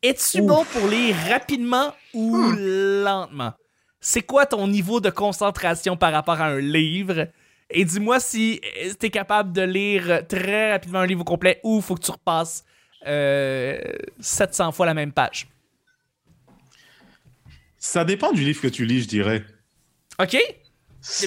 [0.03, 3.53] Es-tu bon pour lire rapidement ou lentement?
[3.99, 7.27] C'est quoi ton niveau de concentration par rapport à un livre?
[7.69, 8.62] Et dis-moi si
[8.99, 12.63] tu es capable de lire très rapidement un livre complet ou faut que tu repasses
[13.06, 13.80] euh,
[14.19, 15.47] 700 fois la même page?
[17.77, 19.43] Ça dépend du livre que tu lis, je dirais.
[20.19, 20.38] OK?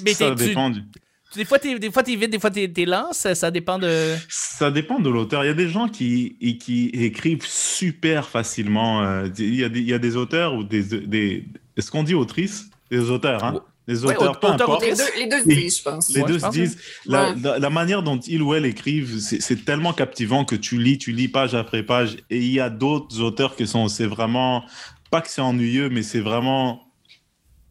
[0.05, 0.83] Mais ça tu- dépend du-
[1.37, 3.12] Des fois, t'es, des fois, t'es vite, des fois, t'es, t'es lent.
[3.12, 4.14] Ça, ça dépend de...
[4.29, 5.45] Ça dépend de l'auteur.
[5.45, 9.03] Il y a des gens qui, et qui écrivent super facilement.
[9.05, 10.83] euh, Il y, a des, il y a des auteurs ou des.
[10.83, 11.45] des
[11.77, 14.85] Est-ce qu'on dit autrice Des auteurs, hein Des Ouais, auteurs, peu auteur, importe.
[14.85, 16.09] Les deux, les deux se disent, je pense.
[16.12, 16.79] Les Ouais, deux se disent.
[17.07, 17.37] La, Ouais.
[17.40, 20.99] la- la manière dont ils ou elles écrivent, c'est c'est tellement captivant que tu lis,
[20.99, 22.16] tu lis page après page.
[22.31, 23.87] Et il y a d'autres auteurs qui sont.
[23.87, 24.64] C'est vraiment.
[25.12, 26.89] Pas que c'est ennuyeux, mais c'est vraiment.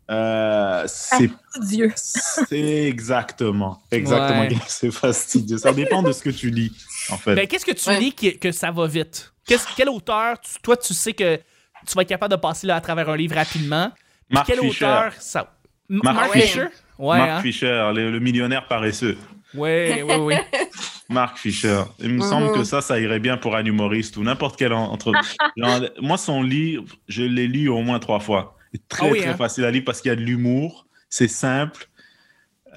[0.10, 1.30] Euh, c'est
[1.62, 1.91] Dieu.
[1.95, 4.39] c'est exactement, exactement.
[4.41, 4.58] Ouais.
[4.67, 5.58] C'est fastidieux.
[5.58, 6.72] Ça dépend de ce que tu lis,
[7.12, 7.36] en fait.
[7.36, 8.00] Ben, qu'est-ce que tu Ouais.
[8.00, 9.32] lis qui- que ça va vite?
[9.45, 12.76] Qu'est-ce, quel auteur, tu- toi, tu sais que tu vas être capable de passer là,
[12.78, 13.91] à travers un livre rapidement?
[14.30, 14.86] Mark quel Fisher.
[14.86, 15.56] auteur ça?
[15.89, 16.65] M- Mark Mark Fisher.
[16.98, 17.41] Ouais, Mark hein?
[17.41, 19.17] Fisher, le, le millionnaire paresseux.
[19.54, 20.43] Ouais, ouais, ouais.
[21.10, 21.82] Mark Fisher.
[22.00, 22.30] Il me Mhm.
[22.30, 25.12] semble que ça, ça irait bien pour un humoriste ou n'importe quel en- entre.
[25.58, 28.56] Genre, moi, son livre, je l'ai lu au moins trois fois.
[28.73, 29.38] C'est très, Ah oui, très hein?
[29.38, 31.88] facile à lire parce qu'il y a de l'humour, c'est simple.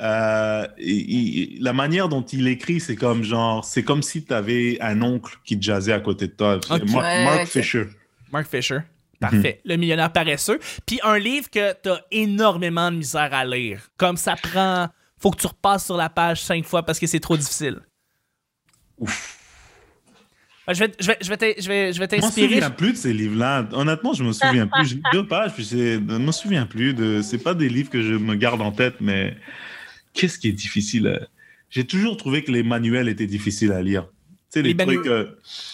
[0.00, 4.32] Euh, et- et- la manière dont il écrit, c'est comme genre, c'est comme si tu
[4.32, 6.58] avais un oncle qui jazzait à côté de toi.
[6.70, 6.80] Ouais,
[7.24, 7.46] Mark.
[7.46, 7.84] Fisher.
[8.32, 8.78] Mark Fisher.
[9.20, 9.60] Parfait.
[9.64, 10.58] Le millionnaire paresseux.
[10.86, 13.90] Puis un livre que t'as énormément de misère à lire.
[13.96, 14.88] Comme ça prend.
[15.20, 17.80] Faut que tu repasses sur la page cinq fois parce que c'est trop difficile.
[18.98, 19.06] Ben,
[20.68, 22.48] Je vais, je vais, je vais je vais, je vais Je t'inspirer.
[22.48, 23.68] souviens plus de ces livres-là.
[23.72, 24.86] Honnêtement, je me souviens plus.
[24.86, 27.20] J'ai deux pages, puis je me souviens plus de.
[27.22, 29.36] C'est pas des livres que je me garde en tête, mais
[30.12, 31.26] qu'est-ce qui est difficile à-
[31.70, 34.06] J'ai toujours trouvé que les manuels étaient difficiles à lire.
[34.52, 35.28] Tu sais, les, trucs, euh,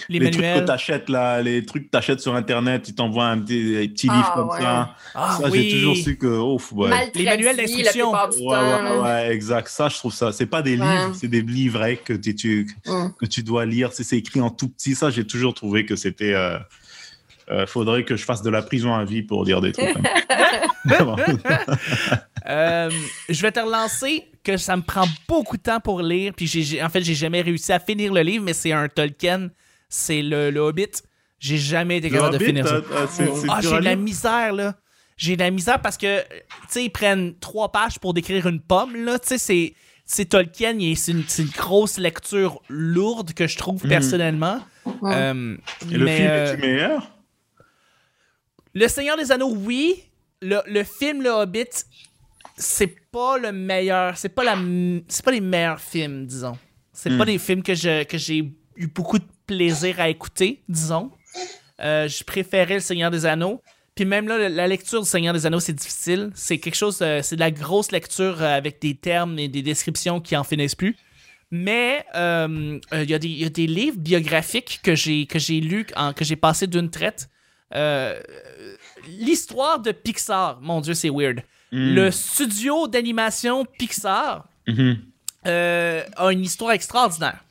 [0.09, 3.39] Les, les trucs que t'achètes là, les trucs que t'achètes sur Internet, ils t'envoient un
[3.41, 4.61] petit, un petit Ah, livre comme ouais.
[4.61, 4.95] ça.
[5.17, 5.69] Ah ça, oui.
[5.71, 7.11] j'ai toujours su que, ouf, ouais.
[7.17, 8.13] Les manuels d'instruction.
[8.13, 9.67] Ouais, ouais, exact.
[9.67, 10.31] Ça, je trouve ça.
[10.31, 10.87] C'est pas des Ouais.
[10.87, 13.09] livres, c'est des livrets que tu, tu- Mm.
[13.21, 13.91] que tu dois lire.
[13.93, 14.95] C'est c'est écrit en tout petit.
[14.95, 16.35] Ça, j'ai toujours trouvé que c'était.
[16.35, 16.57] euh,
[17.51, 19.89] euh, faudrait que je fasse de la prison à vie pour dire des trucs.
[19.89, 21.17] ça.
[22.89, 26.33] Euh, je vais te relancer que ça me prend beaucoup de temps pour lire.
[26.37, 28.89] Puis j'ai- j'ai, en fait, j'ai jamais réussi à finir le livre, mais c'est un
[28.89, 29.51] Tolkien.
[29.89, 30.87] C'est le, le Hobbit.
[31.39, 32.75] J'ai jamais été Le capable de finir ça.
[32.75, 34.75] euh, euh, c'est- c'est Ah, j'ai à de la misère, là.
[35.17, 36.27] J'ai de la misère parce que, tu
[36.69, 39.19] sais, ils prennent trois pages pour décrire une pomme, là.
[39.19, 39.75] Tu sais, c'est,
[40.05, 43.89] c'est Tolkien, il est- c'est une, c'est une grosse lecture lourde que je trouve Mhm.
[43.91, 44.61] personnellement.
[45.05, 45.57] Euh,
[45.91, 47.11] Et le mais, film euh, est-tu meilleur?
[48.75, 50.03] Le Seigneur des Anneaux, oui.
[50.41, 51.65] Le, le film Le Hobbit,
[52.61, 54.17] c'est pas le meilleur.
[54.19, 54.57] C'est pas la,
[55.09, 56.59] c'est pas les meilleurs films, disons.
[56.93, 57.19] C'est Hmm.
[57.19, 58.39] pas des films que je que j'ai
[58.77, 61.11] eu beaucoup de plaisir à écouter, disons.
[61.81, 63.63] Euh, je préférais Le Seigneur des Anneaux.
[63.95, 66.31] Puis même là, la- lecture du Seigneur des Anneaux, c'est difficile.
[66.35, 69.63] C'est quelque chose, de- c'est de la grosse lecture euh, avec des termes et des
[69.63, 70.97] descriptions qui en finissent plus.
[71.51, 75.27] Mais euh, euh, il y, a des- il y a des livres biographiques que j'ai
[75.27, 77.29] que j'ai lus, que j'ai passé d'une traite.
[77.75, 78.21] Euh,
[79.07, 81.43] L'histoire de Pixar, mon Dieu, c'est weird.
[81.71, 81.95] Hmm.
[81.95, 84.97] Le studio d'animation Pixar Mhm.
[85.47, 87.45] euh, a une histoire extraordinaire.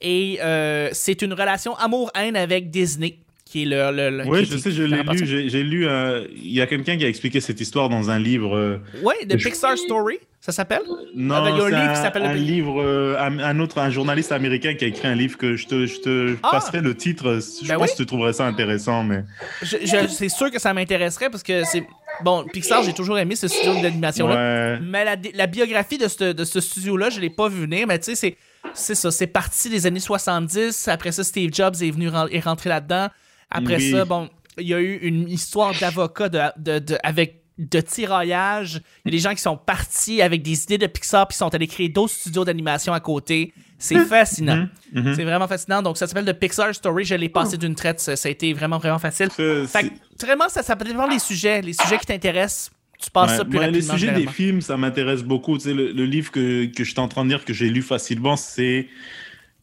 [0.00, 3.90] Et euh, c'est une relation amour-haine avec Disney, qui est le.
[3.94, 5.26] le, le- Oui, qui- je qui- sais, je qui l'ai lu.
[5.26, 5.86] J'ai j'ai lu.
[5.86, 8.80] euh, Il y a quelqu'un qui a expliqué cette histoire dans un livre.
[9.26, 10.80] de Je- Pixar Story, ça s'appelle?
[11.14, 13.38] Non, Ah, ben, il y a un c'est livre qui s'appelle un Le- livre, un,
[13.40, 16.36] un autre, un journaliste américain qui a écrit un livre que je te, je te
[16.42, 16.48] Ah!
[16.52, 17.40] passerai le titre.
[17.62, 17.92] Je Ben pense oui.
[17.92, 19.24] que tu trouverais ça intéressant, mais
[19.60, 21.84] Je- je- c'est sûr que ça m'intéresserait parce que c'est.
[22.24, 24.34] Bon, Pixar, j'ai toujours aimé ce studio d'animation-là.
[24.34, 24.80] ouais.
[24.80, 27.98] Mais la, la biographie de ce, de ce studio-là, je l'ai pas vu venir, mais
[27.98, 28.36] tu sais, c'est,
[28.74, 29.10] c'est ça.
[29.10, 30.88] C'est parti des années 70.
[30.88, 33.08] Après ça, Steve Jobs est venu est rentré là-dedans.
[33.50, 33.90] Après Oui.
[33.92, 34.28] ça, bon,
[34.58, 38.80] il y a eu une histoire d'avocat de, de, de- avec de tiraillage.
[39.04, 41.54] Il y a des gens qui sont partis avec des idées de Pixar puis sont
[41.54, 43.52] allés créer d'autres studios d'animation à côté.
[43.80, 44.68] C'est fascinant.
[44.92, 45.14] Mhm.
[45.16, 45.80] C'est vraiment fascinant.
[45.82, 47.04] Donc, ça s'appelle The Pixar Story.
[47.04, 47.98] Je l'ai passé d'une traite.
[47.98, 49.28] Ça, ça a été vraiment, vraiment facile.
[49.66, 51.62] Fait que, vraiment, ça, ça dépend des sujets.
[51.62, 54.76] Les sujets qui t'intéressent, tu passes Ouais, ça plus moi, les sujets des films, ça
[54.76, 55.56] m'intéresse beaucoup.
[55.56, 57.70] Tu sais, le, le livre que, que je suis en train de dire que j'ai
[57.70, 58.88] lu facilement, c'est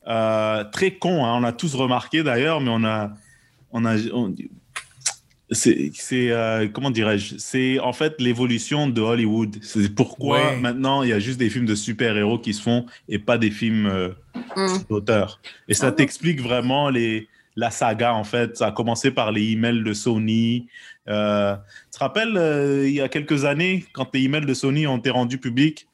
[0.07, 1.25] euh, très con.
[1.25, 1.37] hein.
[1.39, 3.11] On a tous remarqué d'ailleurs, mais on a,
[3.71, 4.33] on a, on-
[5.51, 7.35] c'est, c'est, euh, comment dirais-je?
[7.37, 9.57] C'est en fait l'évolution de Hollywood.
[9.61, 10.59] C'est pourquoi Ouais.
[10.59, 13.51] maintenant il y a juste des films de super-héros qui se font et pas des
[13.51, 14.09] films euh,
[14.55, 14.77] Mm.
[14.89, 15.39] d'auteur.
[15.67, 15.91] Et ça Ah.
[15.91, 18.57] t'explique vraiment les, la saga en fait.
[18.57, 20.67] Ça a commencé par les emails de Sony.
[21.07, 24.85] Euh, tu te rappelles, euh, il y a quelques années, quand les emails de Sony
[24.87, 25.86] ont été rendus publics,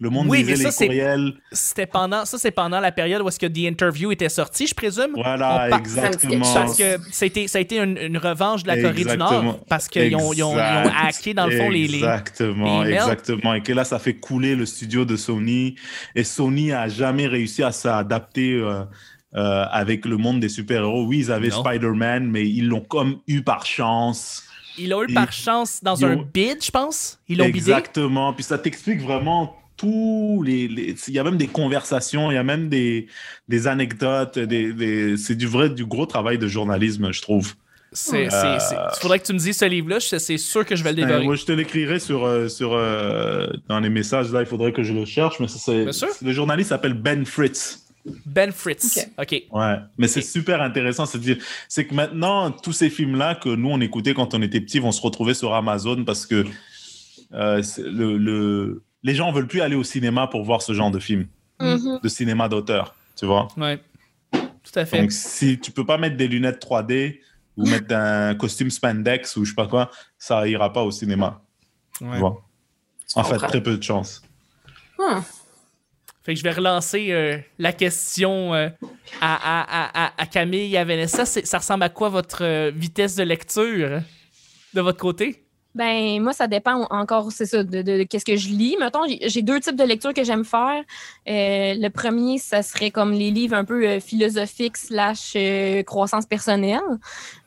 [0.00, 1.34] le monde Oui, mais ça, les c'est- courriels.
[1.52, 4.74] C'était pendant, ça, c'est pendant la période où est-ce que The Interview était sorti, je
[4.74, 5.12] présume.
[5.14, 6.52] Voilà, par- exactement.
[6.52, 9.16] Parce que c'était, ça a été une, une revanche de la Corée du.
[9.16, 9.60] Nord.
[9.68, 11.86] Parce qu'ils ont, ils ont, ils ont hacké, dans le fond, les.
[11.86, 13.54] les- Exactement, les exactement.
[13.54, 15.76] Et que là, ça fait couler le studio de Sony.
[16.14, 18.82] Et Sony a jamais réussi à s'adapter euh,
[19.36, 21.04] euh, avec le monde des super-héros.
[21.06, 21.50] Oui, ils avaient.
[21.50, 24.42] Spider-Man, mais ils l'ont comme eu par chance.
[24.76, 27.20] Ils l'ont eu par chance dans ils un ont- bid, je pense.
[27.28, 27.58] Ils l'ont bidé.
[27.58, 28.32] Exactement.
[28.32, 32.38] Puis ça t'explique vraiment tous les, les- Il y a même des conversations, il y
[32.38, 33.06] a même des,
[33.48, 34.38] des anecdotes.
[34.38, 37.54] Des, des- C'est du vrai, du gros travail de journalisme, je trouve.
[37.92, 40.00] C'est, Euh, c'est, c'est- Il faudrait que tu me dises ce livre-là.
[40.00, 41.24] C'est sûr que je vais le Euh, dévorer.
[41.24, 44.32] moi, je te l'écrirai sur, euh, sur, euh, dans les messages.
[44.32, 45.38] Là, il faudrait que je le cherche.
[45.40, 46.08] Mais c'est, Bien sûr.
[46.20, 47.80] le journaliste s'appelle Ben Fritz.
[48.26, 49.08] Ben Fritz.
[49.18, 49.44] OK.
[49.52, 51.06] Ouais, mais c'est super intéressant.
[51.06, 54.60] C'est dire, c'est que maintenant tous ces films-là que nous on écoutait quand on était
[54.60, 56.44] petits vont se retrouver sur Amazon parce que
[57.32, 60.90] euh, c'est le, le- les gens veulent plus aller au cinéma pour voir ce genre
[60.90, 61.26] de film,
[61.60, 62.00] Mhm.
[62.02, 63.46] de cinéma d'auteur, tu vois.
[63.56, 63.78] Ouais.
[64.32, 64.98] Tout à fait.
[65.00, 67.20] Donc, si tu peux pas mettre des lunettes 3D
[67.56, 71.40] ou mettre un costume spandex ou je sais pas quoi, ça ira pas au cinéma.
[71.98, 72.42] tu vois.
[73.14, 74.22] En fait, très peu de chance.
[74.98, 75.20] Hmm.
[76.24, 78.68] Fait que je vais relancer euh, la question euh,
[79.20, 81.26] à, à, à, à- à Camille et à Vanessa.
[81.26, 84.00] C'est- Ça ressemble à quoi votre euh, vitesse de lecture
[84.72, 85.43] de votre côté?
[85.74, 88.76] Ben, moi, ça dépend encore, c'est ça, de, de- de qu'est-ce que je lis.
[88.78, 90.82] Mettons, j'ai deux types de lectures que j'aime faire.
[91.28, 96.26] Euh, le premier, ça serait comme les livres un peu euh, philosophiques slash euh, croissance
[96.26, 96.80] personnelle.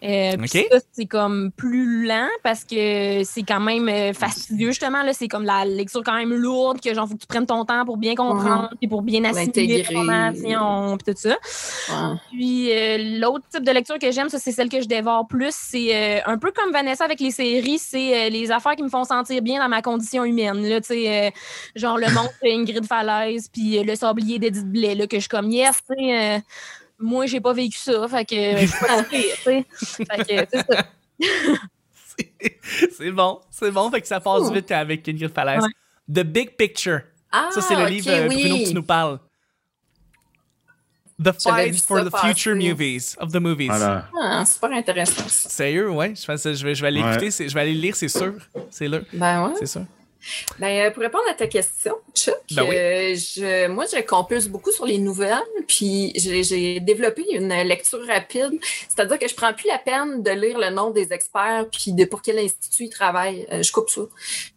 [0.03, 0.67] Euh, puis Ok.
[0.71, 5.03] ça, c'est comme plus lent parce que c'est quand même euh, fastidieux, justement.
[5.03, 5.13] là.
[5.13, 7.85] C'est comme la lecture quand même lourde, que genre, faut que tu prennes ton temps
[7.85, 11.29] pour bien comprendre, puis pour bien assimiler l'information, puis tout ça.
[11.29, 12.15] Ouais.
[12.31, 15.53] Puis euh, l'autre type de lecture que j'aime, ça c'est celle que je dévore plus.
[15.55, 18.89] C'est euh, un peu comme Vanessa avec les séries, c'est euh, les affaires qui me
[18.89, 20.67] font sentir bien dans ma condition humaine.
[20.67, 21.31] Là, tu sais, euh,
[21.75, 25.51] genre le monstre d'Ingrid Falaise, puis euh, le sablier d'Edith Blais, là, que je comme
[25.51, 26.39] yes, euh,
[26.99, 29.65] moi j'ai pas vécu ça, fait que euh, je suis pas pire, tu sais.
[30.05, 30.85] Fait que c'est ça.
[32.97, 33.89] c'est bon, c'est bon.
[33.91, 35.63] Fait que ça passe vite avec Ingrid Falaise.
[35.63, 35.69] Ouais.
[36.13, 37.01] The Big Picture.
[37.31, 38.41] Ah, Ça, c'est le ok, livre oui.
[38.41, 39.19] Bruno que tu nous parles.
[41.19, 42.27] The J'avais Fight vu for the passer.
[42.27, 43.69] Future Movies of the Movies.
[43.69, 44.07] Voilà.
[44.21, 45.27] Ah, super intéressant.
[45.27, 45.49] ça.
[45.49, 46.13] Sérieux, ouais.
[46.15, 47.09] Je pense que je vais, je vais aller Ouais.
[47.11, 48.33] écouter, c'est- je vais aller le lire, c'est sûr.
[48.69, 49.53] C'est là, Ben ouais.
[49.57, 49.81] c'est sûr.
[50.59, 52.75] Ben, euh, pour répondre à ta question, Chuck, Ben oui.
[52.75, 55.37] euh, je, moi, je compulse beaucoup sur les nouvelles,
[55.67, 58.59] puis j'ai développé une lecture rapide,
[58.89, 62.05] c'est-à-dire que je prends plus la peine de lire le nom des experts, puis de
[62.05, 63.45] pour quel institut ils travaillent.
[63.51, 64.01] Euh, je coupe ça.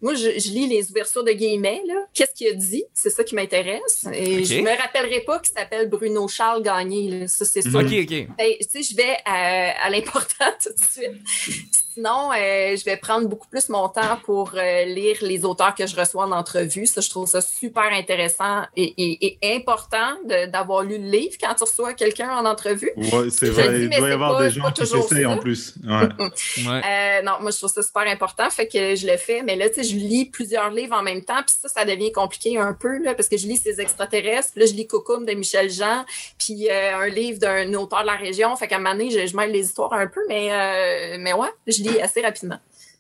[0.03, 2.07] Moi, je, je lis les ouvertures de guillemets, là.
[2.15, 2.85] Qu'est-ce qu'il a dit?
[2.95, 4.07] C'est ça qui m'intéresse.
[4.13, 4.45] Et Ok.
[4.45, 7.29] je me rappellerai pas qu'il s'appelle Bruno Charles Gagné, là.
[7.29, 7.71] Ça, c'est sûr.
[7.81, 7.87] Mhm.
[7.87, 8.27] Ok, ok.
[8.39, 11.67] Ben, tu sais, je vais à, à l'important tout de suite.
[11.95, 15.87] Sinon, euh, je vais prendre beaucoup plus mon temps pour euh, lire les auteurs que
[15.87, 16.87] je reçois en entrevue.
[16.87, 20.15] Ça, je trouve ça super intéressant et, et- et important
[20.49, 22.93] d'avoir lu le livre quand tu reçois quelqu'un en entrevue.
[22.97, 25.03] Ouais, c'est vrai, dis, il mais doit y c'est avoir pas- des gens qui toujours
[25.09, 25.75] s'essayent en plus.
[25.85, 26.09] Ouais.
[26.71, 26.81] Ouais.
[26.85, 28.49] Euh, non, moi, je trouve ça super important.
[28.51, 29.43] Fait que je le fais.
[29.43, 31.43] Mais là, tu sais, je lis plusieurs livres en même temps.
[31.47, 34.51] Puis ça, ça devient compliqué un peu, là, parce que je lis ces extraterrestres.
[34.53, 36.05] Puis là, je lis Cocoum de Michel Jean.
[36.39, 38.55] Puis euh, un livre d'un auteur de la région.
[38.57, 40.21] Fait qu'à un moment donné, je, je mêle les histoires un peu.
[40.29, 42.59] Mais, euh, mais ouais, je lis assez rapidement.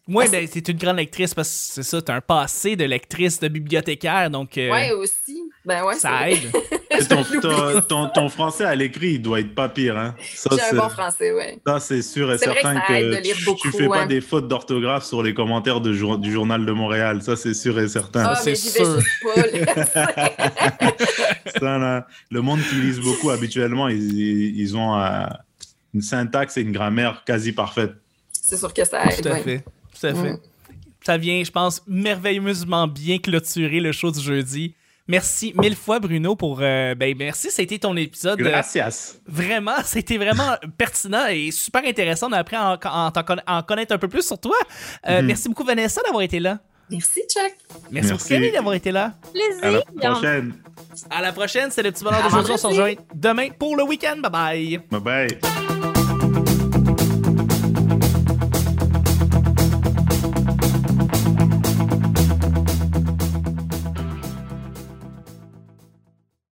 [0.08, 3.38] Ouais, ben, c'est une grande lectrice parce que c'est ça, t'as un passé de lectrice,
[3.38, 5.40] de bibliothécaire, donc euh, Ouais, aussi.
[5.64, 6.50] Ben ouais, ça aide.
[7.08, 9.96] Ton, ton, ton- ton français à l'écrit, il doit être pas pire.
[9.96, 10.14] Hein.
[10.20, 11.58] J'ai un c'est- bon français, ouais.
[11.66, 14.06] ça, c'est sûr et que certain que, tu- beaucoup, tu fais pas ouais.
[14.06, 17.22] des fautes d'orthographe sur les commentaires de jour- du journal de Montréal.
[17.22, 18.24] Ça, c'est sûr et certain.
[18.26, 19.00] Ah, c'est vais sûr.
[19.00, 19.86] juste pas, là.
[21.58, 25.26] Ça, là, le monde qui lise beaucoup habituellement, ils, ils ont euh,
[25.94, 27.92] une syntaxe et une grammaire quasi parfaite.
[28.50, 29.40] C'est sûr que ça aide, Tout à ouais.
[29.42, 29.64] fait.
[29.98, 30.32] Tout à fait.
[30.32, 30.38] Mm.
[31.02, 34.74] Ça vient, je pense, merveilleusement bien clôturer le show du jeudi.
[35.08, 36.58] Merci mille fois, Bruno, pour.
[36.60, 38.40] euh, ben, merci, ça a été ton épisode.
[38.40, 39.16] euh, Gracias.
[39.26, 42.28] Vraiment, c'était vraiment pertinent et super intéressant.
[42.28, 43.10] On a appris à en,
[43.46, 44.56] en connaître un peu plus sur toi.
[45.08, 45.26] Euh, Mhm.
[45.26, 46.58] Merci beaucoup, Vanessa, d'avoir été là.
[46.90, 47.52] Merci, Chuck.
[47.90, 48.24] Merci, beaucoup.
[48.28, 49.14] Camille, d'avoir été là.
[49.62, 49.84] À la Plaisir.
[50.12, 50.52] prochaine.
[51.08, 52.52] À la prochaine, c'est le petit bonheur d'aujourd'hui.
[52.54, 54.16] On se rejoint demain pour le week-end.
[54.18, 54.80] Bye bye.
[54.90, 55.89] Bye bye.